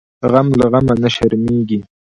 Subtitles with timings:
[0.31, 1.79] غم له غمه نه شرمیږي.